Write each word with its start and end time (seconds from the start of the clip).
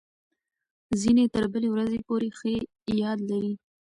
ځینې 1.01 1.25
تر 1.33 1.43
بلې 1.51 1.69
ورځې 1.71 1.99
پورې 2.07 2.29
ښه 2.37 2.51
یاد 3.01 3.19
لري. 3.29 3.53